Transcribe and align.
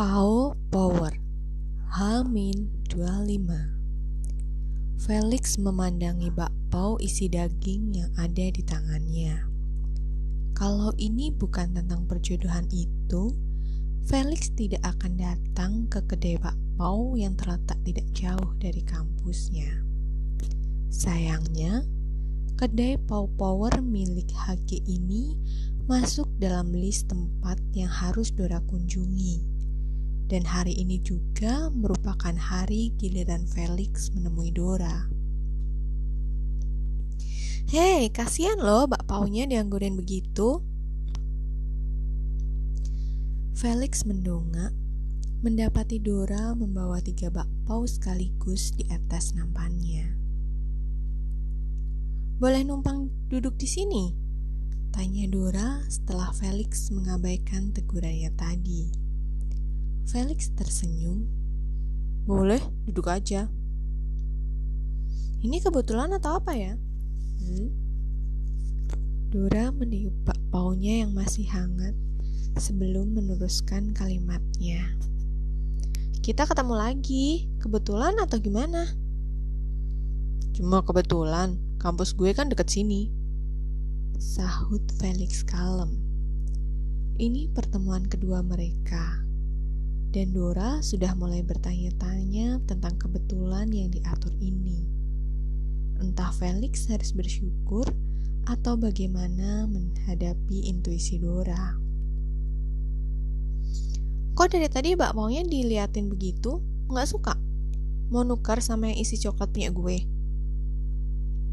Pau 0.00 0.56
Power 0.72 1.12
Hamin 1.92 2.72
25 2.88 4.96
Felix 4.96 5.60
memandangi 5.60 6.32
bakpao 6.32 6.96
isi 7.04 7.28
daging 7.28 8.00
yang 8.00 8.08
ada 8.16 8.48
di 8.48 8.64
tangannya. 8.64 9.44
Kalau 10.56 10.96
ini 10.96 11.28
bukan 11.28 11.76
tentang 11.76 12.08
perjodohan 12.08 12.64
itu, 12.72 13.36
Felix 14.08 14.48
tidak 14.56 14.80
akan 14.88 15.20
datang 15.20 15.84
ke 15.92 16.00
kedai 16.08 16.40
bakpao 16.40 17.20
yang 17.20 17.36
terletak 17.36 17.76
tidak 17.84 18.08
jauh 18.16 18.56
dari 18.56 18.80
kampusnya. 18.80 19.84
Sayangnya, 20.88 21.84
kedai 22.56 22.96
Pau 22.96 23.28
Power 23.28 23.84
milik 23.84 24.32
HG 24.32 24.80
ini 24.80 25.36
masuk 25.84 26.24
dalam 26.40 26.72
list 26.72 27.12
tempat 27.12 27.60
yang 27.76 27.92
harus 27.92 28.32
Dora 28.32 28.64
kunjungi. 28.64 29.49
Dan 30.30 30.46
hari 30.46 30.78
ini 30.78 31.02
juga 31.02 31.74
merupakan 31.74 32.30
hari 32.38 32.94
giliran 32.94 33.50
Felix 33.50 34.14
menemui 34.14 34.54
Dora. 34.54 35.10
Hei, 37.66 38.06
kasihan 38.14 38.62
loh 38.62 38.86
bakpaunya 38.86 39.50
dianggurin 39.50 39.98
begitu. 39.98 40.62
Felix 43.58 44.06
mendongak, 44.06 44.70
mendapati 45.42 45.98
Dora 45.98 46.54
membawa 46.54 47.02
tiga 47.02 47.34
bakpao 47.34 47.82
sekaligus 47.90 48.70
di 48.78 48.86
atas 48.86 49.34
nampannya. 49.34 50.14
Boleh 52.38 52.62
numpang 52.62 53.10
duduk 53.26 53.58
di 53.58 53.66
sini? 53.66 54.14
Tanya 54.94 55.26
Dora 55.26 55.82
setelah 55.90 56.30
Felix 56.38 56.94
mengabaikan 56.94 57.74
tegurannya 57.74 58.30
tadi. 58.38 59.09
Felix 60.10 60.50
tersenyum. 60.58 61.22
Boleh, 62.26 62.58
duduk 62.82 63.06
aja. 63.06 63.46
Ini 65.38 65.62
kebetulan 65.62 66.10
atau 66.18 66.34
apa 66.34 66.50
ya? 66.50 66.74
Hmm? 67.38 67.70
Dora 69.30 69.70
meniup 69.70 70.10
bakpaunya 70.26 71.06
yang 71.06 71.14
masih 71.14 71.46
hangat 71.46 71.94
sebelum 72.58 73.14
meneruskan 73.14 73.94
kalimatnya. 73.94 74.82
Kita 76.18 76.42
ketemu 76.42 76.74
lagi, 76.74 77.46
kebetulan 77.62 78.18
atau 78.18 78.42
gimana? 78.42 78.90
Cuma 80.58 80.82
kebetulan, 80.82 81.54
kampus 81.78 82.18
gue 82.18 82.34
kan 82.34 82.50
deket 82.50 82.66
sini. 82.66 83.14
Sahut 84.18 84.82
Felix 84.98 85.46
kalem. 85.46 86.02
Ini 87.14 87.46
pertemuan 87.54 88.10
kedua 88.10 88.42
mereka. 88.42 89.29
Dan 90.10 90.34
Dora 90.34 90.82
sudah 90.82 91.14
mulai 91.14 91.46
bertanya-tanya 91.46 92.66
tentang 92.66 92.98
kebetulan 92.98 93.70
yang 93.70 93.94
diatur 93.94 94.34
ini 94.42 95.00
entah 96.00 96.32
Felix 96.32 96.88
harus 96.88 97.12
bersyukur 97.12 97.84
atau 98.48 98.74
bagaimana 98.74 99.68
menghadapi 99.68 100.66
intuisi 100.66 101.20
Dora. 101.20 101.76
Kok 104.34 104.48
dari 104.48 104.68
tadi 104.72 104.96
bak 104.96 105.12
maunya 105.12 105.44
diliatin 105.44 106.08
begitu? 106.08 106.64
Nggak 106.88 107.08
suka? 107.12 107.36
Mau 108.08 108.24
nukar 108.24 108.64
sama 108.64 108.90
yang 108.90 108.98
isi 109.04 109.20
coklat 109.20 109.52
punya 109.52 109.70
gue? 109.70 110.08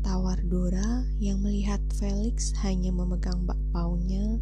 Tawar 0.02 0.40
Dora 0.48 1.04
yang 1.20 1.44
melihat 1.44 1.84
Felix 2.00 2.56
hanya 2.64 2.96
memegang 2.96 3.44
bakpaunya 3.44 4.40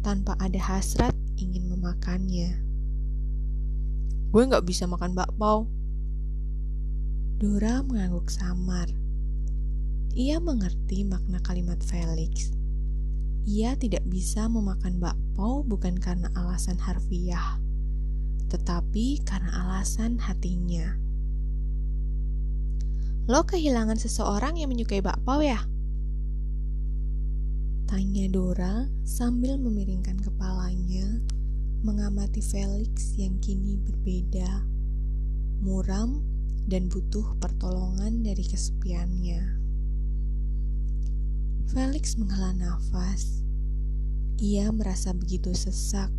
tanpa 0.00 0.34
ada 0.40 0.58
hasrat 0.58 1.12
ingin 1.36 1.68
memakannya. 1.68 2.71
Gue 4.32 4.48
nggak 4.48 4.64
bisa 4.64 4.88
makan 4.88 5.12
bakpao. 5.12 5.68
Dora 7.36 7.84
mengangguk 7.84 8.32
samar. 8.32 8.88
Ia 10.16 10.40
mengerti 10.40 11.04
makna 11.04 11.36
kalimat 11.44 11.76
Felix. 11.84 12.48
Ia 13.44 13.76
tidak 13.76 14.08
bisa 14.08 14.48
memakan 14.48 14.96
bakpao 14.96 15.60
bukan 15.68 16.00
karena 16.00 16.32
alasan 16.32 16.80
harfiah, 16.80 17.60
tetapi 18.48 19.20
karena 19.20 19.52
alasan 19.68 20.16
hatinya. 20.16 20.96
Lo 23.28 23.44
kehilangan 23.44 24.00
seseorang 24.00 24.56
yang 24.56 24.72
menyukai 24.72 25.04
bakpao 25.04 25.44
ya? 25.44 25.60
Tanya 27.84 28.32
Dora 28.32 28.88
sambil 29.04 29.60
memiringkan 29.60 30.16
kepalanya 30.24 31.20
mengamati 31.82 32.38
Felix 32.38 33.18
yang 33.18 33.42
kini 33.42 33.74
berbeda, 33.82 34.62
muram, 35.58 36.22
dan 36.70 36.86
butuh 36.86 37.34
pertolongan 37.42 38.22
dari 38.22 38.46
kesepiannya. 38.46 39.58
Felix 41.66 42.14
menghela 42.14 42.54
nafas. 42.54 43.42
Ia 44.38 44.70
merasa 44.70 45.10
begitu 45.10 45.50
sesak. 45.50 46.10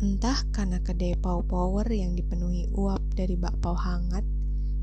Entah 0.00 0.40
karena 0.50 0.80
kedai 0.80 1.14
Pau 1.20 1.44
Power 1.44 1.84
yang 1.92 2.16
dipenuhi 2.16 2.72
uap 2.72 3.04
dari 3.12 3.36
bakpao 3.36 3.76
hangat 3.76 4.24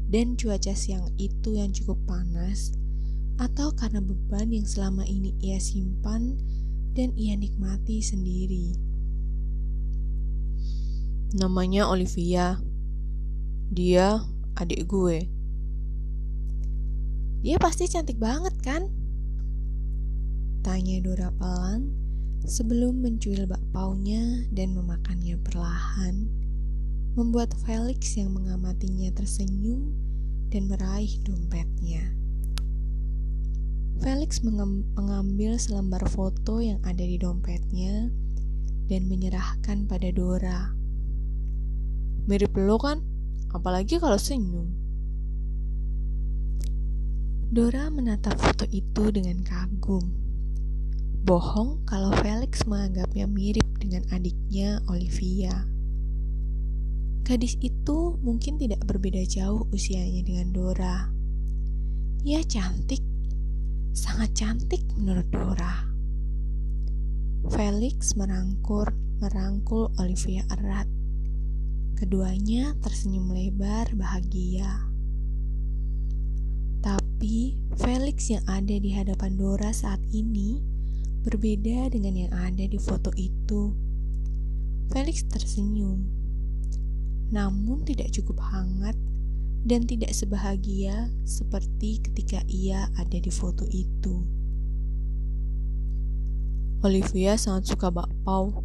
dan 0.10 0.38
cuaca 0.38 0.74
siang 0.78 1.10
itu 1.18 1.58
yang 1.58 1.74
cukup 1.74 1.98
panas, 2.06 2.74
atau 3.42 3.74
karena 3.74 4.02
beban 4.02 4.50
yang 4.54 4.66
selama 4.66 5.06
ini 5.06 5.34
ia 5.42 5.58
simpan 5.58 6.38
dan 6.94 7.14
ia 7.18 7.38
nikmati 7.38 8.02
sendiri. 8.02 8.89
Namanya 11.30 11.86
Olivia. 11.86 12.58
Dia 13.70 14.18
adik 14.58 14.90
gue. 14.90 15.30
Dia 17.46 17.62
pasti 17.62 17.86
cantik 17.86 18.18
banget 18.18 18.58
kan? 18.66 18.90
Tanya 20.66 20.98
Dora 21.06 21.30
pelan 21.38 21.94
sebelum 22.50 23.06
mencuil 23.06 23.46
bakpaunya 23.46 24.50
dan 24.50 24.74
memakannya 24.74 25.38
perlahan, 25.46 26.26
membuat 27.14 27.54
Felix 27.62 28.18
yang 28.18 28.34
mengamatinya 28.34 29.14
tersenyum 29.14 29.94
dan 30.50 30.66
meraih 30.66 31.14
dompetnya. 31.22 32.10
Felix 34.02 34.42
mengambil 34.98 35.62
selembar 35.62 36.02
foto 36.10 36.58
yang 36.58 36.82
ada 36.82 37.06
di 37.06 37.22
dompetnya 37.22 38.10
dan 38.90 39.06
menyerahkan 39.06 39.86
pada 39.86 40.10
Dora. 40.10 40.79
Mirip 42.30 42.54
lo 42.62 42.78
kan? 42.78 43.02
Apalagi 43.50 43.98
kalau 43.98 44.22
senyum. 44.22 44.70
Dora 47.50 47.90
menatap 47.90 48.38
foto 48.38 48.70
itu 48.70 49.10
dengan 49.10 49.42
kagum. 49.42 50.14
Bohong 51.26 51.82
kalau 51.90 52.14
Felix 52.22 52.70
menganggapnya 52.70 53.26
mirip 53.26 53.66
dengan 53.82 54.06
adiknya 54.14 54.78
Olivia. 54.94 55.66
Gadis 57.26 57.58
itu 57.62 58.18
mungkin 58.22 58.62
tidak 58.62 58.86
berbeda 58.86 59.26
jauh 59.26 59.66
usianya 59.74 60.22
dengan 60.22 60.54
Dora. 60.54 61.10
Ia 62.26 62.46
cantik, 62.46 63.02
sangat 63.98 64.38
cantik 64.38 64.86
menurut 65.02 65.26
Dora. 65.34 65.90
Felix 67.54 68.14
merangkur, 68.14 68.94
merangkul 69.18 69.90
Olivia 69.98 70.46
erat. 70.54 70.89
Keduanya 72.00 72.80
tersenyum 72.80 73.36
lebar 73.36 73.92
bahagia. 73.92 74.88
Tapi 76.80 77.60
Felix 77.76 78.32
yang 78.32 78.40
ada 78.48 78.72
di 78.72 78.96
hadapan 78.96 79.36
Dora 79.36 79.76
saat 79.76 80.00
ini 80.16 80.64
berbeda 81.28 81.92
dengan 81.92 82.16
yang 82.16 82.32
ada 82.32 82.64
di 82.64 82.80
foto 82.80 83.12
itu. 83.20 83.76
Felix 84.88 85.28
tersenyum, 85.28 86.08
namun 87.36 87.84
tidak 87.84 88.16
cukup 88.16 88.40
hangat 88.48 88.96
dan 89.68 89.84
tidak 89.84 90.16
sebahagia 90.16 91.12
seperti 91.28 92.00
ketika 92.00 92.40
ia 92.48 92.88
ada 92.96 93.20
di 93.20 93.28
foto 93.28 93.68
itu. 93.76 94.24
Olivia 96.80 97.36
sangat 97.36 97.76
suka 97.76 97.92
bakpao. 97.92 98.64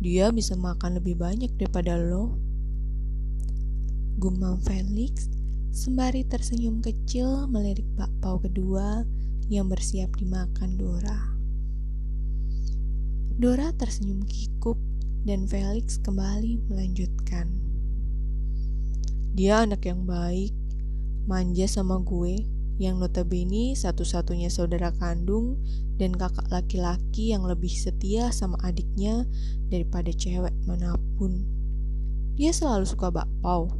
Dia 0.00 0.28
bisa 0.32 0.56
makan 0.56 1.00
lebih 1.00 1.16
banyak 1.16 1.56
daripada 1.56 1.96
lo. 1.96 2.39
Gumam 4.18 4.58
Felix 4.66 5.30
sembari 5.70 6.26
tersenyum 6.26 6.82
kecil 6.82 7.46
melirik 7.46 7.86
bakpao 7.94 8.42
kedua 8.42 9.06
yang 9.46 9.70
bersiap 9.70 10.10
dimakan 10.18 10.74
Dora. 10.74 11.18
Dora 13.40 13.70
tersenyum 13.78 14.26
kikuk 14.26 14.76
dan 15.22 15.46
Felix 15.46 16.00
kembali 16.02 16.66
melanjutkan. 16.66 17.48
Dia 19.30 19.62
anak 19.62 19.86
yang 19.86 20.04
baik, 20.04 20.52
manja 21.30 21.70
sama 21.70 22.02
gue, 22.02 22.44
yang 22.80 23.00
notabene 23.00 23.72
satu-satunya 23.72 24.52
saudara 24.52 24.92
kandung 24.96 25.60
dan 25.96 26.16
kakak 26.16 26.48
laki-laki 26.48 27.32
yang 27.32 27.44
lebih 27.44 27.72
setia 27.72 28.32
sama 28.32 28.56
adiknya 28.64 29.28
daripada 29.68 30.12
cewek 30.12 30.52
mana 30.64 30.96
pun. 31.16 31.44
Dia 32.36 32.52
selalu 32.52 32.84
suka 32.84 33.08
bakpao. 33.12 33.79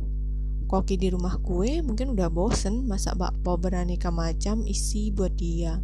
Koki 0.70 0.94
di 0.94 1.10
rumah 1.10 1.34
gue 1.42 1.82
mungkin 1.82 2.14
udah 2.14 2.30
bosen 2.30 2.86
masak 2.86 3.18
bakpao 3.18 3.58
beraneka 3.58 4.14
macam 4.14 4.62
isi 4.62 5.10
buat 5.10 5.34
dia. 5.34 5.82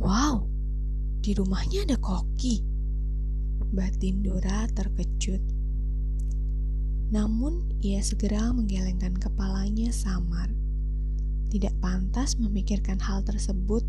Wow, 0.00 0.48
di 1.20 1.36
rumahnya 1.36 1.84
ada 1.84 2.00
koki. 2.00 2.64
Batin 3.68 4.24
Dora 4.24 4.64
terkejut. 4.72 5.44
Namun 7.12 7.76
ia 7.84 8.00
segera 8.00 8.48
menggelengkan 8.56 9.12
kepalanya 9.20 9.92
samar. 9.92 10.48
Tidak 11.52 11.76
pantas 11.84 12.40
memikirkan 12.40 12.96
hal 12.96 13.20
tersebut 13.28 13.84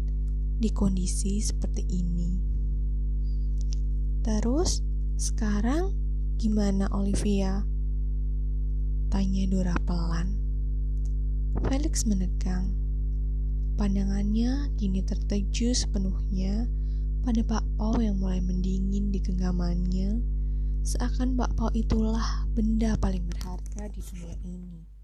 di 0.60 0.68
kondisi 0.76 1.40
seperti 1.40 1.88
ini. 1.88 2.44
Terus, 4.20 4.84
sekarang 5.16 5.96
gimana 6.36 6.92
Olivia? 6.92 7.77
Tanya 9.08 9.48
Dora 9.48 9.76
pelan. 9.88 10.36
Felix 11.64 12.04
menegang. 12.04 12.76
Pandangannya 13.80 14.68
kini 14.76 15.00
tertuju 15.00 15.72
sepenuhnya 15.72 16.68
pada 17.24 17.40
bakpao 17.40 18.04
yang 18.04 18.20
mulai 18.20 18.44
mendingin 18.44 19.08
di 19.16 19.24
genggamannya, 19.24 20.20
seakan 20.84 21.40
bakpao 21.40 21.72
itulah 21.72 22.48
benda 22.52 23.00
paling 23.00 23.24
berharga 23.32 23.88
di 23.88 24.04
dunia 24.04 24.36
ini. 24.44 24.97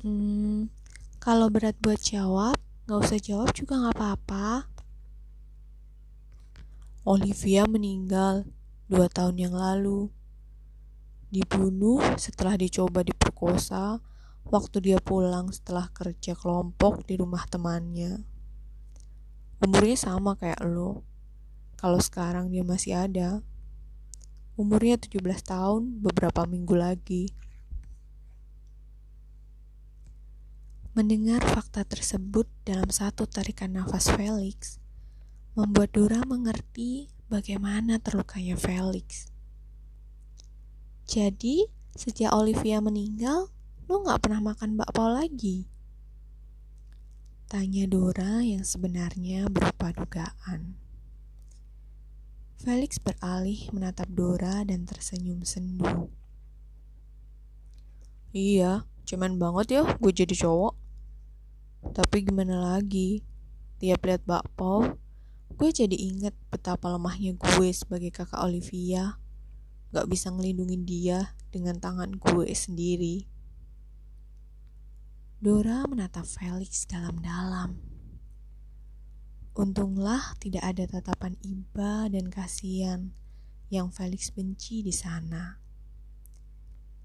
Hmm, 0.00 0.72
kalau 1.20 1.52
berat 1.52 1.76
buat 1.76 2.00
jawab, 2.00 2.56
nggak 2.88 3.00
usah 3.04 3.20
jawab 3.20 3.52
juga 3.52 3.76
nggak 3.76 4.00
apa-apa. 4.00 4.64
Olivia 7.04 7.68
meninggal 7.68 8.48
dua 8.88 9.12
tahun 9.12 9.36
yang 9.36 9.52
lalu. 9.52 10.08
Dibunuh 11.28 12.00
setelah 12.16 12.56
dicoba 12.56 13.04
diperkosa 13.04 14.00
waktu 14.48 14.76
dia 14.80 14.98
pulang 15.04 15.52
setelah 15.52 15.92
kerja 15.92 16.32
kelompok 16.32 17.04
di 17.04 17.20
rumah 17.20 17.44
temannya. 17.44 18.24
Umurnya 19.60 20.00
sama 20.00 20.32
kayak 20.32 20.64
lo. 20.64 21.04
Kalau 21.76 22.00
sekarang 22.00 22.48
dia 22.48 22.64
masih 22.64 22.96
ada. 22.96 23.44
Umurnya 24.56 24.96
17 24.96 25.20
tahun 25.44 26.00
beberapa 26.00 26.48
minggu 26.48 26.72
lagi. 26.72 27.28
Mendengar 31.00 31.40
fakta 31.40 31.80
tersebut 31.80 32.44
dalam 32.68 32.92
satu 32.92 33.24
tarikan 33.24 33.72
nafas 33.72 34.12
Felix, 34.12 34.76
membuat 35.56 35.96
Dora 35.96 36.20
mengerti 36.28 37.08
bagaimana 37.32 37.96
terlukanya 37.96 38.52
Felix. 38.60 39.32
Jadi, 41.08 41.72
sejak 41.96 42.36
Olivia 42.36 42.84
meninggal, 42.84 43.48
lo 43.88 44.04
gak 44.04 44.28
pernah 44.28 44.52
makan 44.52 44.76
bakpao 44.76 45.08
lagi? 45.08 45.64
Tanya 47.48 47.88
Dora 47.88 48.44
yang 48.44 48.68
sebenarnya 48.68 49.48
berupa 49.48 49.96
dugaan. 49.96 50.76
Felix 52.60 53.00
beralih 53.00 53.72
menatap 53.72 54.12
Dora 54.12 54.68
dan 54.68 54.84
tersenyum 54.84 55.48
sendu. 55.48 56.12
Iya, 58.36 58.84
cuman 59.08 59.40
banget 59.40 59.80
ya 59.80 59.82
gue 59.96 60.12
jadi 60.12 60.36
cowok. 60.36 60.79
Tapi 61.80 62.28
gimana 62.28 62.76
lagi? 62.76 63.24
Tiap 63.80 64.04
lihat 64.04 64.22
bakpao, 64.28 65.00
gue 65.56 65.70
jadi 65.72 65.96
inget 65.96 66.36
betapa 66.52 66.92
lemahnya 66.92 67.32
gue 67.36 67.68
sebagai 67.72 68.12
kakak 68.12 68.44
Olivia. 68.44 69.16
Gak 69.90 70.06
bisa 70.08 70.28
ngelindungin 70.28 70.84
dia 70.84 71.32
dengan 71.48 71.80
tangan 71.80 72.16
gue 72.16 72.48
sendiri. 72.52 73.24
Dora 75.40 75.88
menatap 75.88 76.28
Felix 76.28 76.84
dalam-dalam. 76.84 77.80
Untunglah 79.56 80.36
tidak 80.36 80.64
ada 80.64 80.84
tatapan 80.84 81.36
iba 81.40 82.08
dan 82.12 82.28
kasihan 82.28 83.16
yang 83.72 83.88
Felix 83.88 84.28
benci 84.32 84.84
di 84.84 84.92
sana. 84.92 85.59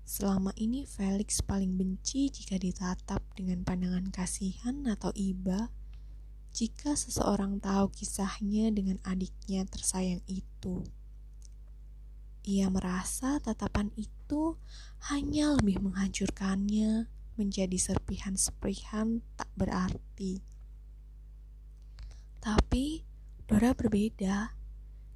Selama 0.06 0.54
ini 0.54 0.86
Felix 0.86 1.42
paling 1.42 1.81
benci 1.81 2.30
jika 2.30 2.62
ditatap 2.62 3.25
dengan 3.34 3.66
pandangan 3.66 4.13
kasihan 4.13 4.86
atau 4.86 5.10
iba 5.18 5.74
jika 6.54 6.94
seseorang 6.94 7.57
tahu 7.57 7.90
kisahnya 7.90 8.69
dengan 8.69 9.02
adiknya 9.02 9.66
tersayang 9.66 10.22
itu. 10.30 10.86
Ia 12.46 12.69
merasa 12.69 13.42
tatapan 13.42 13.90
itu 13.98 14.62
hanya 15.10 15.57
lebih 15.57 15.81
menghancurkannya 15.81 17.10
menjadi 17.42 17.74
serpihan-serpihan 17.74 19.25
tak 19.34 19.50
berarti. 19.58 20.46
Tapi 22.38 23.01
Dora 23.50 23.74
berbeda. 23.74 24.54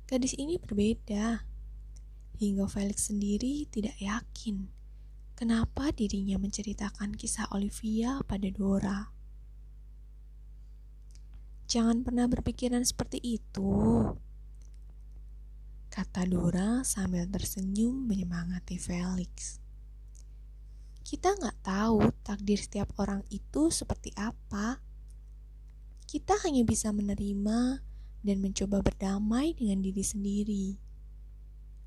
Gadis 0.09 0.33
ini 0.33 0.57
berbeda. 0.57 1.45
Hingga 2.41 2.65
Felix 2.65 3.13
sendiri 3.13 3.69
tidak 3.69 3.93
yakin 4.01 4.78
kenapa 5.39 5.95
dirinya 5.95 6.35
menceritakan 6.35 7.15
kisah 7.15 7.47
Olivia 7.55 8.19
pada 8.27 8.51
Dora. 8.51 9.07
Jangan 11.63 12.03
pernah 12.03 12.27
berpikiran 12.27 12.83
seperti 12.83 13.23
itu, 13.23 14.03
kata 15.87 16.27
Dora 16.27 16.83
sambil 16.83 17.23
tersenyum 17.31 18.03
menyemangati 18.03 18.75
Felix. 18.75 19.63
Kita 21.07 21.31
nggak 21.31 21.63
tahu 21.63 22.11
takdir 22.19 22.59
setiap 22.59 22.91
orang 22.99 23.23
itu 23.31 23.71
seperti 23.71 24.11
apa. 24.19 24.83
Kita 26.03 26.35
hanya 26.43 26.67
bisa 26.67 26.91
menerima 26.91 27.79
dan 28.27 28.37
mencoba 28.43 28.83
berdamai 28.83 29.55
dengan 29.55 29.79
diri 29.79 30.03
sendiri. 30.03 30.67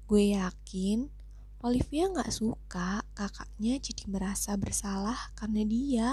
Gue 0.08 0.32
yakin 0.40 1.21
Olivia 1.62 2.10
gak 2.10 2.34
suka 2.34 3.06
kakaknya 3.14 3.78
jadi 3.78 4.10
merasa 4.10 4.58
bersalah 4.58 5.30
karena 5.38 5.62
dia. 5.62 6.10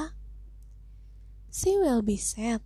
She 1.50 1.73
will 1.73 2.05
be 2.05 2.21
sad 2.21 2.62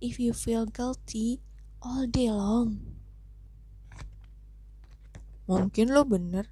if 0.00 0.16
you 0.16 0.32
feel 0.32 0.64
guilty 0.64 1.44
all 1.84 2.08
day 2.08 2.32
long. 2.32 2.80
Mungkin 5.44 5.92
lo 5.92 6.08
bener. 6.08 6.48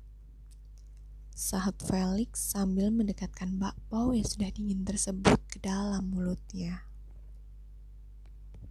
Sahat 1.33 1.81
Felix 1.81 2.37
sambil 2.53 2.93
mendekatkan 2.93 3.57
bakpao 3.57 4.13
yang 4.13 4.29
sudah 4.29 4.53
dingin 4.53 4.85
tersebut 4.85 5.41
ke 5.49 5.65
dalam 5.65 6.13
mulutnya. 6.13 6.85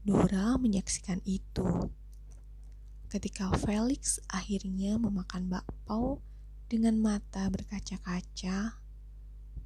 Dora 0.05 0.61
menyaksikan 0.61 1.25
itu. 1.25 1.89
Ketika 3.09 3.49
Felix 3.57 4.21
akhirnya 4.29 5.01
memakan 5.01 5.49
bakpao 5.49 6.21
dengan 6.69 7.01
mata 7.01 7.49
berkaca-kaca, 7.49 8.77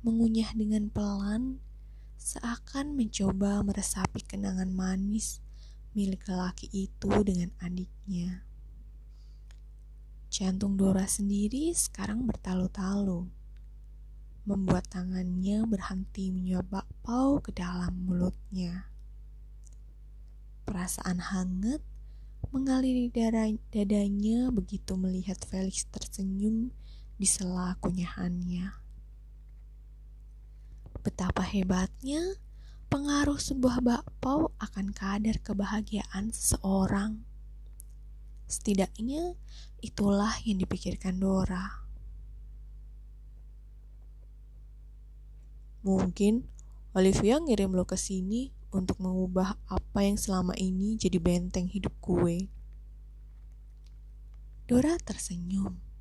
mengunyah 0.07 0.55
dengan 0.55 0.87
pelan, 0.87 1.59
seakan 2.15 2.95
mencoba 2.95 3.59
meresapi 3.59 4.23
kenangan 4.23 4.71
manis 4.71 5.43
milik 5.91 6.23
lelaki 6.31 6.71
itu 6.71 7.11
dengan 7.27 7.51
adiknya. 7.59 8.47
Jantung 10.31 10.79
Dora 10.79 11.03
sendiri 11.03 11.75
sekarang 11.75 12.23
bertalu-talu, 12.23 13.27
membuat 14.47 14.87
tangannya 14.87 15.67
berhenti 15.67 16.31
menyuap 16.31 16.71
bakpao 16.71 17.43
ke 17.43 17.51
dalam 17.51 18.07
mulutnya. 18.07 18.87
Perasaan 20.63 21.19
hangat 21.19 21.83
mengalir 22.55 23.07
di 23.07 23.09
dadanya 23.75 24.49
begitu 24.55 24.95
melihat 24.95 25.35
Felix 25.43 25.83
tersenyum 25.91 26.71
di 27.17 27.27
sela 27.29 27.77
kunyahannya. 27.79 28.73
Betapa 31.03 31.43
hebatnya 31.43 32.39
pengaruh 32.87 33.41
sebuah 33.41 33.83
bakpao 33.83 34.53
akan 34.61 34.93
kadar 34.95 35.41
kebahagiaan 35.41 36.31
seseorang. 36.31 37.25
Setidaknya 38.47 39.35
itulah 39.81 40.37
yang 40.45 40.61
dipikirkan 40.61 41.17
Dora. 41.19 41.83
Mungkin 45.83 46.47
Olivia 46.95 47.41
ngirim 47.41 47.75
lo 47.75 47.83
ke 47.83 47.99
sini 47.99 48.53
untuk 48.71 49.01
mengubah 49.03 49.59
apa 49.67 49.99
yang 50.05 50.15
selama 50.15 50.53
ini 50.55 50.95
jadi 50.95 51.19
benteng 51.19 51.67
hidup 51.67 51.91
gue. 51.99 52.47
Dora 54.69 54.95
tersenyum. 55.01 55.92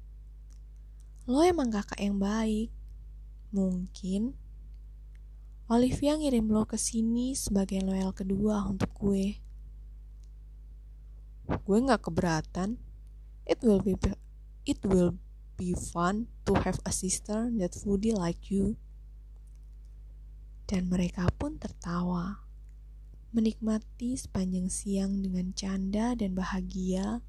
Lo 1.30 1.46
emang 1.46 1.70
kakak 1.70 2.02
yang 2.02 2.18
baik. 2.18 2.74
Mungkin 3.54 4.34
Olivia 5.70 6.18
ngirim 6.18 6.50
lo 6.50 6.66
ke 6.66 6.74
sini 6.74 7.38
sebagai 7.38 7.78
loyal 7.80 8.10
kedua 8.10 8.66
untuk 8.66 8.90
gue. 8.98 9.38
Gue 11.62 11.78
nggak 11.78 12.02
keberatan. 12.10 12.76
It 13.46 13.62
will 13.62 13.78
be 13.78 13.94
it 14.66 14.82
will 14.82 15.14
be 15.54 15.78
fun 15.78 16.26
to 16.42 16.58
have 16.66 16.82
a 16.82 16.90
sister 16.90 17.54
that 17.62 17.78
foodie 17.78 18.12
like 18.12 18.50
you. 18.50 18.74
Dan 20.66 20.90
mereka 20.90 21.30
pun 21.38 21.54
tertawa, 21.56 22.42
menikmati 23.30 24.18
sepanjang 24.18 24.66
siang 24.66 25.22
dengan 25.22 25.54
canda 25.54 26.18
dan 26.18 26.34
bahagia 26.34 27.22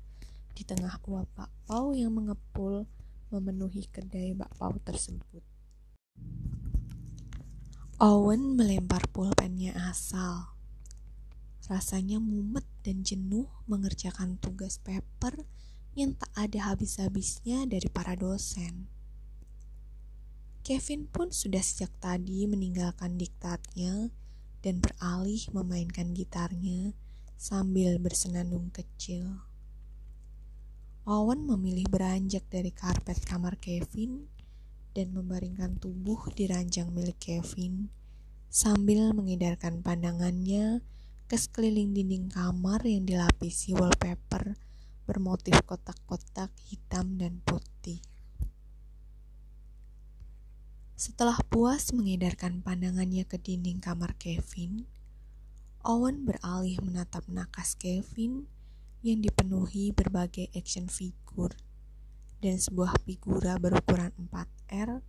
di 0.57 0.65
tengah 0.65 0.97
uap 1.05 1.29
bakpao 1.37 1.93
yang 1.93 2.17
mengepul 2.17 2.89
memenuhi 3.33 3.89
kedai 3.89 4.37
bakpao 4.37 4.77
tersebut. 4.85 5.41
Owen 7.97 8.53
melempar 8.53 9.09
pulpennya 9.09 9.73
asal. 9.89 10.53
Rasanya 11.65 12.21
mumet 12.21 12.67
dan 12.85 13.01
jenuh 13.01 13.49
mengerjakan 13.65 14.37
tugas 14.37 14.77
paper 14.77 15.49
yang 15.97 16.13
tak 16.13 16.29
ada 16.37 16.73
habis-habisnya 16.73 17.65
dari 17.65 17.89
para 17.89 18.13
dosen. 18.13 18.89
Kevin 20.63 21.11
pun 21.11 21.31
sudah 21.31 21.59
sejak 21.59 21.91
tadi 21.99 22.47
meninggalkan 22.47 23.19
diktatnya 23.19 24.11
dan 24.63 24.79
beralih 24.79 25.43
memainkan 25.51 26.15
gitarnya 26.15 26.95
sambil 27.35 27.99
bersenandung 27.99 28.71
kecil. 28.71 29.43
Owen 31.03 31.43
memilih 31.43 31.83
beranjak 31.91 32.47
dari 32.47 32.71
karpet 32.71 33.27
kamar 33.27 33.59
Kevin 33.59 34.31
dan 34.95 35.11
membaringkan 35.11 35.75
tubuh 35.75 36.31
di 36.31 36.47
ranjang 36.47 36.95
milik 36.95 37.19
Kevin 37.19 37.91
sambil 38.47 39.11
mengedarkan 39.11 39.83
pandangannya 39.83 40.79
ke 41.27 41.35
sekeliling 41.35 41.91
dinding 41.91 42.31
kamar 42.31 42.79
yang 42.87 43.03
dilapisi 43.03 43.75
wallpaper 43.75 44.55
bermotif 45.03 45.59
kotak-kotak 45.67 46.55
hitam 46.71 47.19
dan 47.19 47.43
putih. 47.43 47.99
Setelah 50.95 51.35
puas 51.51 51.91
mengedarkan 51.91 52.63
pandangannya 52.63 53.27
ke 53.27 53.35
dinding 53.35 53.83
kamar 53.83 54.15
Kevin, 54.15 54.87
Owen 55.83 56.23
beralih 56.23 56.79
menatap 56.79 57.27
nakas 57.27 57.75
Kevin 57.75 58.47
yang 59.03 59.19
dipenuhi 59.19 59.91
berbagai 59.91 60.47
action 60.55 60.87
figure 60.87 61.51
dan 62.39 62.55
sebuah 62.55 62.95
figura 63.03 63.59
berukuran 63.59 64.15
4R 64.31 65.03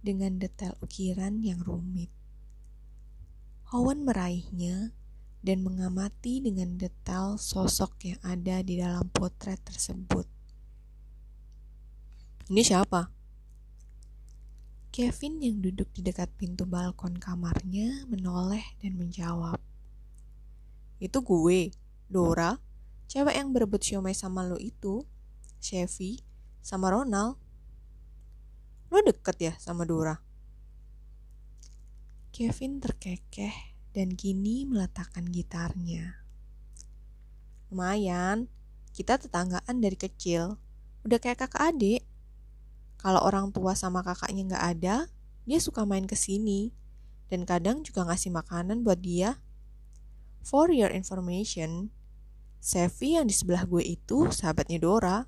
dengan 0.00 0.40
detail 0.40 0.72
ukiran 0.80 1.44
yang 1.44 1.60
rumit. 1.60 2.08
Owen 3.68 4.08
meraihnya 4.08 4.96
dan 5.44 5.60
mengamati 5.60 6.40
dengan 6.40 6.80
detail 6.80 7.36
sosok 7.36 8.00
yang 8.00 8.20
ada 8.24 8.64
di 8.64 8.80
dalam 8.80 9.12
potret 9.12 9.60
tersebut. 9.60 10.24
Ini 12.48 12.64
siapa? 12.64 13.12
Kevin 14.88 15.44
yang 15.44 15.60
duduk 15.60 15.92
di 15.92 16.00
dekat 16.00 16.32
pintu 16.40 16.64
balkon 16.64 17.20
kamarnya 17.20 18.08
menoleh 18.08 18.64
dan 18.80 18.96
menjawab. 18.96 19.60
Itu 20.96 21.20
gue, 21.20 21.70
Dora, 22.08 22.56
cewek 23.08 23.34
yang 23.34 23.56
berebut 23.56 23.80
siomay 23.80 24.12
sama 24.12 24.44
lo 24.44 24.60
itu, 24.60 25.08
Chevy, 25.58 26.22
sama 26.60 26.92
Ronald. 26.92 27.40
Lo 28.92 29.00
deket 29.00 29.36
ya 29.40 29.52
sama 29.56 29.88
Dora? 29.88 30.20
Kevin 32.30 32.78
terkekeh 32.78 33.74
dan 33.96 34.14
kini 34.14 34.62
meletakkan 34.68 35.26
gitarnya. 35.26 36.22
Lumayan, 37.72 38.46
kita 38.94 39.18
tetanggaan 39.18 39.82
dari 39.82 39.98
kecil. 39.98 40.60
Udah 41.02 41.18
kayak 41.18 41.48
kakak 41.48 41.74
adik. 41.74 42.02
Kalau 43.00 43.24
orang 43.24 43.50
tua 43.50 43.74
sama 43.74 44.06
kakaknya 44.06 44.54
nggak 44.54 44.64
ada, 44.78 44.96
dia 45.48 45.58
suka 45.58 45.82
main 45.82 46.06
ke 46.06 46.14
sini. 46.14 46.70
Dan 47.28 47.44
kadang 47.44 47.82
juga 47.82 48.06
ngasih 48.08 48.32
makanan 48.32 48.86
buat 48.86 49.00
dia. 49.02 49.40
For 50.40 50.72
your 50.72 50.94
information, 50.94 51.92
Sevi 52.58 53.14
yang 53.14 53.30
di 53.30 53.34
sebelah 53.34 53.62
gue 53.70 53.86
itu 53.86 54.34
sahabatnya 54.34 54.82
Dora. 54.82 55.22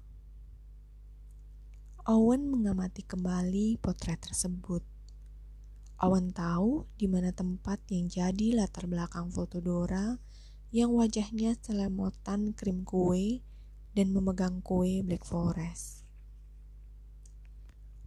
Owen 2.11 2.51
mengamati 2.51 3.07
kembali 3.07 3.79
potret 3.79 4.19
tersebut. 4.19 4.83
Owen 6.03 6.35
tahu 6.35 6.91
di 6.99 7.07
mana 7.07 7.31
tempat 7.31 7.79
yang 7.95 8.11
jadi 8.11 8.59
latar 8.59 8.91
belakang 8.91 9.31
foto 9.31 9.63
Dora 9.63 10.19
yang 10.75 10.91
wajahnya 10.91 11.55
selemotan 11.63 12.51
krim 12.51 12.83
kue 12.83 13.47
dan 13.95 14.11
memegang 14.11 14.59
kue 14.59 15.07
Black 15.07 15.23
Forest. 15.23 16.03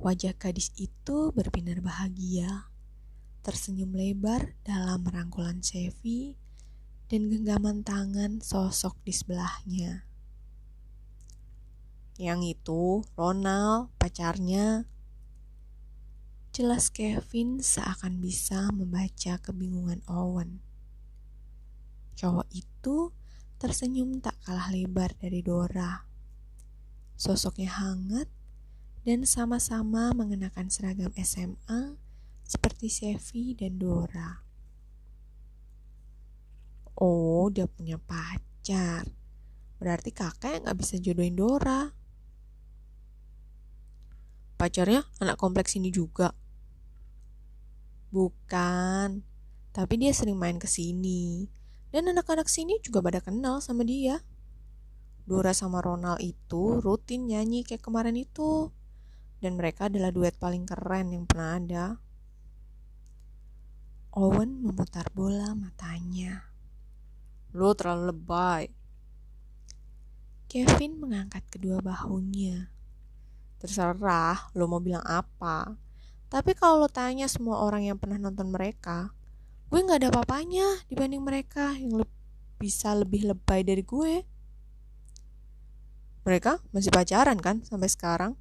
Wajah 0.04 0.36
gadis 0.36 0.76
itu 0.76 1.32
berbinar 1.32 1.80
bahagia, 1.80 2.68
tersenyum 3.40 3.96
lebar 3.96 4.52
dalam 4.68 5.08
merangkulan 5.08 5.64
Chevy 5.64 6.43
dan 7.14 7.30
genggaman 7.30 7.86
tangan 7.86 8.42
sosok 8.42 8.98
di 9.06 9.14
sebelahnya. 9.14 10.10
Yang 12.18 12.58
itu 12.58 13.06
Ronald, 13.14 13.94
pacarnya. 14.02 14.90
Jelas 16.50 16.90
Kevin 16.90 17.62
seakan 17.62 18.18
bisa 18.18 18.74
membaca 18.74 19.38
kebingungan 19.38 20.02
Owen. 20.10 20.66
Cowok 22.18 22.50
itu 22.50 23.14
tersenyum 23.62 24.18
tak 24.18 24.34
kalah 24.42 24.74
lebar 24.74 25.14
dari 25.14 25.46
Dora. 25.46 26.10
Sosoknya 27.14 27.78
hangat 27.78 28.26
dan 29.06 29.22
sama-sama 29.30 30.18
mengenakan 30.18 30.74
seragam 30.74 31.14
SMA 31.22 31.94
seperti 32.42 32.90
Sevi 32.90 33.54
dan 33.54 33.78
Dora. 33.78 34.43
Oh, 36.98 37.50
dia 37.50 37.66
punya 37.66 37.98
pacar. 37.98 39.06
Berarti 39.82 40.14
kakak 40.14 40.60
yang 40.60 40.64
gak 40.70 40.80
bisa 40.80 40.96
jodohin 41.02 41.36
Dora 41.36 42.04
pacarnya 44.64 45.04
anak 45.20 45.36
kompleks 45.36 45.76
ini 45.76 45.92
juga. 45.92 46.32
Bukan, 48.16 49.20
tapi 49.76 49.94
dia 50.00 50.16
sering 50.16 50.40
main 50.40 50.56
ke 50.56 50.72
sini. 50.72 51.52
Dan 51.92 52.08
anak-anak 52.08 52.48
sini 52.48 52.80
juga 52.80 53.04
pada 53.04 53.20
kenal 53.20 53.60
sama 53.60 53.84
dia. 53.84 54.24
Dora 55.28 55.52
sama 55.52 55.84
Ronald 55.84 56.24
itu 56.24 56.80
rutin 56.80 57.28
nyanyi 57.28 57.68
kayak 57.68 57.84
kemarin 57.84 58.16
itu. 58.16 58.72
Dan 59.44 59.60
mereka 59.60 59.92
adalah 59.92 60.16
duet 60.16 60.40
paling 60.40 60.64
keren 60.64 61.12
yang 61.12 61.28
pernah 61.28 61.60
ada. 61.60 61.86
Owen 64.16 64.64
memutar 64.64 65.12
bola 65.12 65.52
matanya. 65.52 66.53
Lo 67.54 67.78
terlalu 67.78 68.10
lebay. 68.10 68.66
Kevin 70.50 71.02
mengangkat 71.02 71.46
kedua 71.50 71.82
bahunya. 71.82 72.70
Terserah 73.62 74.54
lo 74.58 74.66
mau 74.66 74.82
bilang 74.82 75.06
apa. 75.06 75.78
Tapi 76.34 76.58
kalau 76.58 76.82
lo 76.82 76.90
tanya 76.90 77.30
semua 77.30 77.62
orang 77.62 77.86
yang 77.86 77.98
pernah 78.02 78.18
nonton 78.18 78.50
mereka, 78.50 79.14
gue 79.70 79.80
gak 79.86 80.02
ada 80.02 80.10
apa-apanya 80.10 80.86
dibanding 80.90 81.22
mereka 81.22 81.78
yang 81.78 82.02
le 82.02 82.06
bisa 82.58 82.96
lebih 82.98 83.28
lebay 83.28 83.62
dari 83.62 83.84
gue. 83.86 84.26
Mereka 86.24 86.64
masih 86.72 86.90
pacaran 86.90 87.36
kan 87.38 87.62
sampai 87.68 87.92
sekarang? 87.92 88.34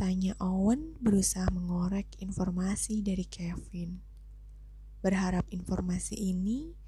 Tanya 0.00 0.32
Owen 0.40 0.96
berusaha 0.98 1.46
mengorek 1.52 2.08
informasi 2.18 3.04
dari 3.04 3.28
Kevin. 3.28 4.00
Berharap 5.04 5.44
informasi 5.52 6.16
ini 6.16 6.81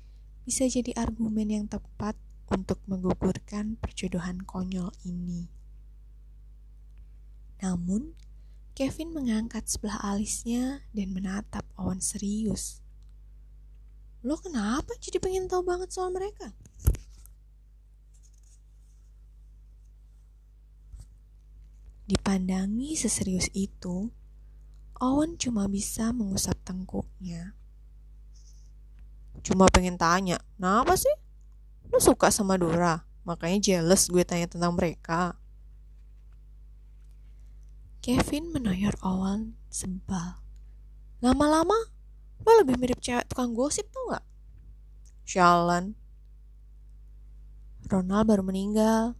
bisa 0.44 0.68
jadi 0.68 0.92
argumen 1.00 1.48
yang 1.48 1.66
tepat 1.66 2.16
untuk 2.52 2.76
menggugurkan 2.84 3.80
perjodohan 3.80 4.44
konyol 4.44 4.92
ini. 5.08 5.48
Namun, 7.64 8.12
Kevin 8.76 9.16
mengangkat 9.16 9.64
sebelah 9.72 10.04
alisnya 10.04 10.84
dan 10.92 11.16
menatap 11.16 11.64
Owen 11.80 12.04
serius. 12.04 12.84
Lo 14.20 14.36
kenapa 14.36 14.92
jadi 15.00 15.16
pengen 15.16 15.48
tahu 15.48 15.64
banget 15.64 15.88
soal 15.88 16.12
mereka? 16.12 16.52
Dipandangi 22.04 22.92
seserius 23.00 23.48
itu, 23.56 24.12
Owen 25.00 25.40
cuma 25.40 25.64
bisa 25.72 26.12
mengusap 26.12 26.60
tengkuknya. 26.60 27.56
Cuma 29.42 29.66
pengen 29.72 29.98
tanya, 29.98 30.38
kenapa 30.54 30.94
sih? 30.94 31.12
Lo 31.90 31.98
suka 31.98 32.30
sama 32.30 32.54
Dora, 32.60 33.02
makanya 33.26 33.58
jealous 33.58 34.06
gue 34.06 34.22
tanya 34.22 34.46
tentang 34.46 34.76
mereka. 34.76 35.34
Kevin 38.04 38.52
menoyor 38.52 38.92
Owen 39.00 39.56
sebal. 39.72 40.36
Lama-lama, 41.24 41.76
lo 42.44 42.50
lebih 42.60 42.76
mirip 42.76 43.00
cewek 43.00 43.24
tukang 43.32 43.56
gosip 43.56 43.88
tau 43.88 44.12
gak? 44.12 44.24
Shalan. 45.24 45.96
Ronald 47.88 48.28
baru 48.28 48.44
meninggal. 48.44 49.16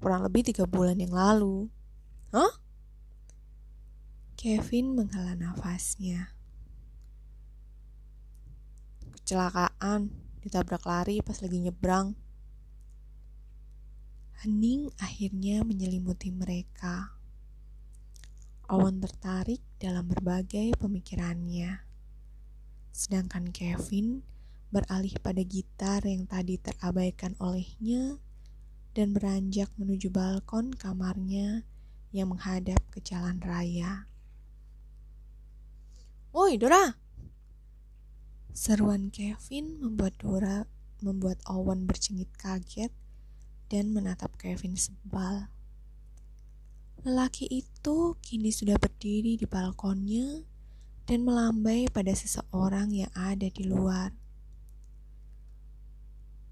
Kurang 0.00 0.24
lebih 0.24 0.52
tiga 0.52 0.68
bulan 0.68 1.00
yang 1.00 1.12
lalu. 1.12 1.68
Hah? 2.32 2.60
Kevin 4.36 4.96
menghela 4.96 5.36
nafasnya. 5.36 6.32
Kecelakaan, 9.30 10.10
ditabrak 10.42 10.82
lari 10.90 11.22
pas 11.22 11.38
lagi 11.38 11.62
nyebrang. 11.62 12.18
Hening 14.42 14.90
akhirnya 14.98 15.62
menyelimuti 15.62 16.34
mereka. 16.34 17.14
Owen 18.66 18.98
tertarik 18.98 19.62
dalam 19.78 20.10
berbagai 20.10 20.74
pemikirannya. 20.82 21.78
Sedangkan 22.90 23.54
Kevin 23.54 24.26
beralih 24.74 25.14
pada 25.22 25.46
gitar 25.46 26.02
yang 26.02 26.26
tadi 26.26 26.58
terabaikan 26.58 27.38
olehnya 27.38 28.18
dan 28.98 29.14
beranjak 29.14 29.70
menuju 29.78 30.10
balkon 30.10 30.74
kamarnya 30.74 31.62
yang 32.10 32.34
menghadap 32.34 32.82
ke 32.90 32.98
jalan 32.98 33.38
raya. 33.38 34.10
Woi, 36.34 36.58
Dora! 36.58 36.99
Seruan 38.60 39.08
Kevin 39.08 39.80
membuat 39.80 40.20
Dora 40.20 40.68
membuat 41.00 41.40
Owen 41.48 41.88
bercengit 41.88 42.28
kaget 42.36 42.92
dan 43.72 43.96
menatap 43.96 44.36
Kevin 44.36 44.76
sebal. 44.76 45.48
Lelaki 47.00 47.48
itu 47.48 48.20
kini 48.20 48.52
sudah 48.52 48.76
berdiri 48.76 49.40
di 49.40 49.48
balkonnya 49.48 50.44
dan 51.08 51.24
melambai 51.24 51.88
pada 51.88 52.12
seseorang 52.12 52.92
yang 52.92 53.08
ada 53.16 53.48
di 53.48 53.64
luar. 53.64 54.12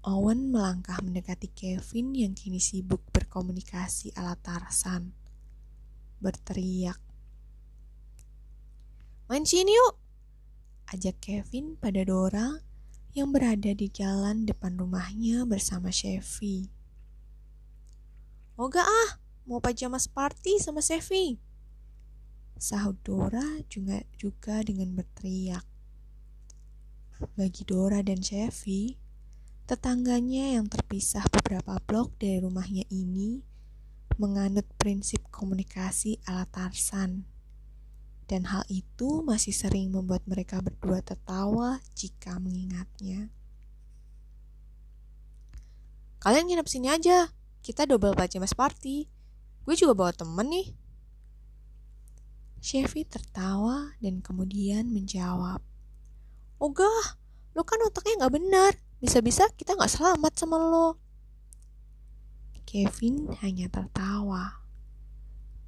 Owen 0.01 0.49
melangkah 0.49 0.97
mendekati 1.05 1.53
Kevin 1.53 2.17
yang 2.17 2.33
kini 2.33 2.57
sibuk 2.57 3.05
berkomunikasi 3.13 4.17
ala 4.17 4.33
Tarsan. 4.33 5.13
Berteriak. 6.17 6.97
Main 9.29 9.45
yuk! 9.45 9.98
Ajak 10.89 11.21
Kevin 11.21 11.77
pada 11.77 12.01
Dora 12.01 12.65
yang 13.13 13.29
berada 13.29 13.69
di 13.77 13.85
jalan 13.93 14.49
depan 14.49 14.73
rumahnya 14.73 15.45
bersama 15.45 15.93
Chevy. 15.93 16.73
Moga 18.57 18.81
ah, 18.81 19.21
mau 19.45 19.61
pajamas 19.61 20.09
party 20.09 20.57
sama 20.57 20.81
Sevi. 20.81 21.37
Sahut 22.57 22.97
Dora 23.05 23.61
juga, 23.69 24.01
juga 24.17 24.65
dengan 24.65 24.97
berteriak. 24.97 25.61
Bagi 27.37 27.63
Dora 27.69 28.01
dan 28.01 28.25
Chevy, 28.25 28.97
tetangganya 29.69 30.57
yang 30.57 30.65
terpisah 30.65 31.21
beberapa 31.29 31.77
blok 31.85 32.17
dari 32.17 32.41
rumahnya 32.41 32.89
ini 32.89 33.45
menganut 34.17 34.65
prinsip 34.81 35.21
komunikasi 35.29 36.17
ala 36.25 36.49
Tarsan. 36.49 37.28
Dan 38.29 38.45
hal 38.45 38.61
itu 38.69 39.25
masih 39.25 39.49
sering 39.49 39.89
membuat 39.89 40.21
mereka 40.29 40.61
berdua 40.61 41.01
tertawa 41.01 41.81
jika 41.97 42.37
mengingatnya. 42.37 43.33
Kalian 46.21 46.45
nginep 46.45 46.67
sini 46.69 46.93
aja, 46.93 47.33
kita 47.65 47.89
double 47.89 48.13
pajamas 48.13 48.53
party. 48.53 49.09
Gue 49.65 49.73
juga 49.73 49.97
bawa 49.97 50.13
temen 50.13 50.45
nih. 50.45 50.77
Chevy 52.61 53.07
tertawa 53.07 53.97
dan 53.97 54.21
kemudian 54.21 54.93
menjawab. 54.93 55.63
Ogah, 56.59 57.17
lo 57.55 57.63
kan 57.65 57.81
otaknya 57.81 58.27
gak 58.27 58.35
benar. 58.35 58.77
Bisa-bisa 58.99 59.47
kita 59.55 59.73
gak 59.73 59.89
selamat 59.89 60.37
sama 60.37 60.59
lo. 60.59 60.99
Kevin 62.67 63.31
hanya 63.41 63.71
tertawa. 63.71 64.68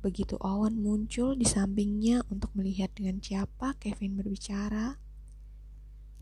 Begitu 0.01 0.33
Owen 0.41 0.81
muncul 0.81 1.37
di 1.37 1.45
sampingnya 1.45 2.25
untuk 2.33 2.49
melihat 2.57 2.89
dengan 2.97 3.21
siapa 3.21 3.77
Kevin 3.77 4.17
berbicara, 4.17 4.97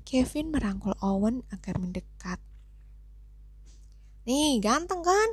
Kevin 0.04 0.52
merangkul 0.52 0.92
Owen 1.00 1.48
agar 1.48 1.80
mendekat. 1.80 2.44
Nih, 4.28 4.60
ganteng 4.60 5.00
kan? 5.00 5.30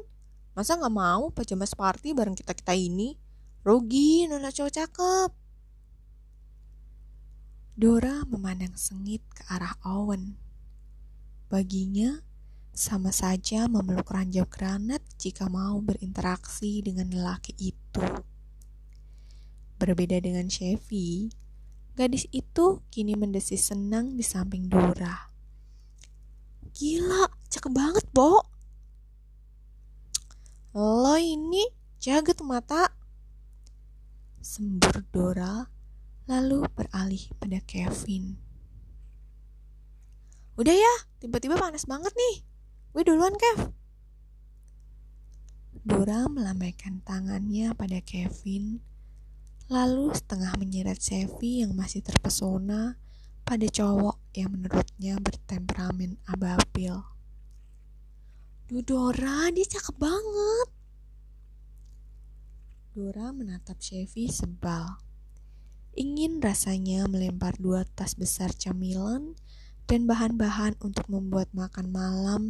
Masa 0.55 0.79
gak 0.79 0.95
mau 0.95 1.35
pajamas 1.35 1.75
party 1.75 2.15
bareng 2.15 2.39
kita-kita 2.39 2.77
ini? 2.79 3.19
Rugi, 3.67 4.31
nona 4.31 4.55
cowok 4.55 4.73
cakep. 4.73 5.31
Dora 7.77 8.23
memandang 8.31 8.79
sengit 8.79 9.27
ke 9.35 9.43
arah 9.51 9.75
Owen. 9.85 10.39
Baginya, 11.51 12.23
sama 12.77 13.11
saja 13.11 13.67
memeluk 13.67 14.13
ranjau 14.13 14.45
granat 14.47 15.01
jika 15.17 15.49
mau 15.49 15.81
berinteraksi 15.81 16.85
dengan 16.85 17.09
lelaki 17.09 17.57
itu. 17.57 18.36
Berbeda 19.77 20.17
dengan 20.21 20.49
Chevy, 20.49 21.29
gadis 21.93 22.25
itu 22.33 22.81
kini 22.89 23.13
mendesis 23.13 23.69
senang 23.69 24.17
di 24.17 24.25
samping 24.25 24.73
Dora. 24.73 25.29
Gila, 26.73 27.29
cakep 27.53 27.73
banget, 27.73 28.05
Bo. 28.13 28.41
Lo 30.77 31.17
ini 31.17 31.65
jaget 32.01 32.41
mata. 32.45 32.93
Sembur 34.45 35.05
Dora 35.13 35.69
lalu 36.29 36.69
beralih 36.73 37.33
pada 37.41 37.61
Kevin. 37.65 38.37
Udah 40.57 40.73
ya, 40.73 40.95
tiba-tiba 41.21 41.61
panas 41.61 41.85
banget 41.85 42.13
nih. 42.17 42.45
Gue 42.97 43.05
duluan, 43.05 43.37
Kev. 43.37 43.73
Dora 45.85 46.27
melambaikan 46.27 47.05
tangannya 47.05 47.77
pada 47.77 48.01
Kevin, 48.01 48.81
lalu 49.67 50.15
setengah 50.15 50.55
menyeret 50.63 51.03
Sevi 51.03 51.67
yang 51.67 51.75
masih 51.75 51.99
terpesona 51.99 52.95
pada 53.43 53.67
cowok 53.67 54.23
yang 54.35 54.55
menurutnya 54.55 55.19
bertemperamen 55.19 56.23
ababil. 56.31 56.95
Duh 58.67 58.83
Dora, 58.83 59.51
dia 59.55 59.67
cakep 59.67 59.97
banget. 59.99 60.69
Dora 62.95 63.31
menatap 63.31 63.79
Chevy 63.79 64.31
sebal. 64.31 64.99
Ingin 65.95 66.43
rasanya 66.43 67.07
melempar 67.07 67.55
dua 67.59 67.87
tas 67.87 68.19
besar 68.19 68.51
camilan 68.55 69.39
dan 69.87 70.11
bahan-bahan 70.11 70.75
untuk 70.83 71.07
membuat 71.07 71.51
makan 71.55 71.91
malam 71.91 72.43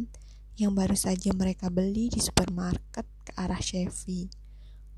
yang 0.57 0.73
baru 0.73 0.97
saja 0.97 1.33
mereka 1.37 1.69
beli 1.69 2.09
di 2.09 2.17
supermarket 2.17 3.05
ke 3.25 3.31
arah 3.37 3.61
Chevy 3.61 4.46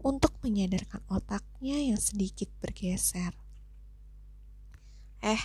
untuk 0.01 0.35
menyadarkan 0.41 1.03
otaknya 1.11 1.77
yang 1.79 1.99
sedikit 1.99 2.47
bergeser. 2.63 3.35
Eh, 5.19 5.41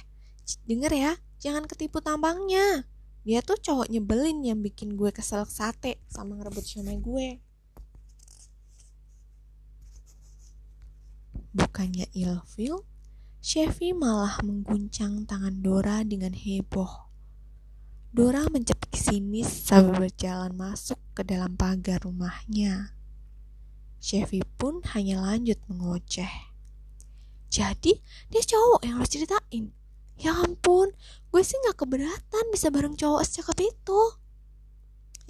denger 0.65 0.93
ya, 0.95 1.13
jangan 1.43 1.67
ketipu 1.67 1.99
tambangnya. 1.99 2.87
Dia 3.25 3.41
tuh 3.41 3.57
cowok 3.57 3.89
nyebelin 3.89 4.45
yang 4.45 4.61
bikin 4.61 5.01
gue 5.01 5.11
kesel 5.11 5.49
sate 5.49 5.99
sama 6.07 6.37
ngerebut 6.37 6.63
siomay 6.63 7.01
gue. 7.01 7.29
Bukannya 11.55 12.11
ilfil, 12.13 12.85
Chevy 13.45 13.93
malah 13.93 14.41
mengguncang 14.41 15.29
tangan 15.29 15.61
Dora 15.61 16.01
dengan 16.01 16.33
heboh. 16.33 17.11
Dora 18.15 18.47
mencepik 18.47 18.95
sinis 18.95 19.51
sambil 19.51 20.07
berjalan 20.07 20.55
masuk 20.55 21.03
ke 21.19 21.27
dalam 21.27 21.59
pagar 21.59 22.07
rumahnya. 22.07 22.94
Chevy 24.05 24.45
pun 24.61 24.85
hanya 24.93 25.17
lanjut 25.25 25.57
mengoceh. 25.65 26.53
Jadi, 27.49 27.97
dia 28.29 28.43
cowok 28.45 28.85
yang 28.85 29.01
harus 29.01 29.17
ceritain. 29.17 29.73
Ya 30.21 30.37
ampun, 30.45 30.93
gue 31.33 31.41
sih 31.41 31.57
gak 31.65 31.81
keberatan 31.81 32.45
bisa 32.53 32.69
bareng 32.69 33.01
cowok 33.01 33.25
secakep 33.25 33.73
itu. 33.73 34.01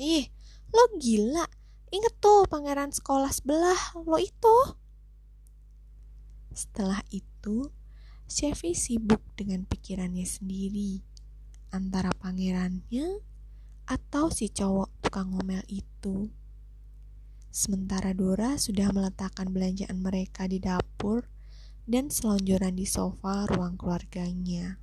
Ih, 0.02 0.26
lo 0.74 0.90
gila. 0.98 1.46
Inget 1.94 2.18
tuh 2.18 2.50
pangeran 2.50 2.90
sekolah 2.90 3.30
sebelah 3.30 3.94
lo 3.94 4.18
itu. 4.18 4.56
Setelah 6.50 6.98
itu, 7.14 7.70
Chevy 8.26 8.74
sibuk 8.74 9.22
dengan 9.38 9.62
pikirannya 9.70 10.26
sendiri. 10.26 10.98
Antara 11.70 12.10
pangerannya 12.10 13.22
atau 13.87 14.34
si 14.34 14.50
cowok 14.50 15.06
tukang 15.06 15.30
ngomel 15.30 15.62
itu. 15.70 16.26
Sementara 17.54 18.10
Dora 18.10 18.58
sudah 18.58 18.90
meletakkan 18.90 19.54
belanjaan 19.54 20.02
mereka 20.02 20.50
di 20.50 20.58
dapur 20.58 21.30
dan 21.86 22.10
selonjoran 22.10 22.74
di 22.74 22.82
sofa 22.82 23.46
ruang 23.46 23.78
keluarganya. 23.78 24.82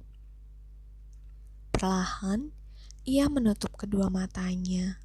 Perlahan, 1.76 2.56
ia 3.04 3.28
menutup 3.28 3.76
kedua 3.76 4.08
matanya, 4.08 5.04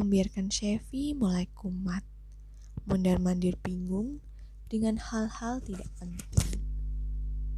membiarkan 0.00 0.48
Chevy 0.48 1.12
mulai 1.12 1.44
kumat, 1.52 2.08
mondar-mandir 2.88 3.60
bingung, 3.60 4.24
dengan 4.72 4.96
hal-hal 4.96 5.60
tidak 5.60 5.92
penting. 6.00 6.51